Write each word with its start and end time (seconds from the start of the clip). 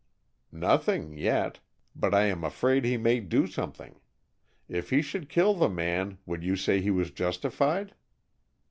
"Nothing, 0.55 1.15
yet. 1.15 1.59
But 1.95 2.11
I 2.15 2.23
am 2.23 2.43
afraid 2.43 2.83
he 2.85 2.97
may 2.97 3.19
do 3.19 3.45
something. 3.45 3.99
If 4.67 4.89
he 4.89 5.03
should 5.03 5.29
kill 5.29 5.53
the 5.53 5.69
man, 5.69 6.17
would 6.25 6.43
you 6.43 6.55
say 6.55 6.81
he 6.81 6.89
was 6.89 7.11
justified?" 7.11 7.93